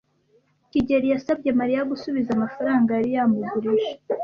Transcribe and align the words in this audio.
kigeli 0.71 1.07
yasabye 1.13 1.49
Mariya 1.59 1.87
gusubiza 1.91 2.29
amafaranga 2.33 2.89
yari 2.97 3.09
yamugurije. 3.15 3.91